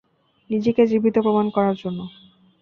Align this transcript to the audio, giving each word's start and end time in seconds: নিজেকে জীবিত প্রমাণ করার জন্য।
নিজেকে 0.49 0.81
জীবিত 0.85 1.15
প্রমাণ 1.17 1.45
করার 1.49 1.75
জন্য। 1.75 1.99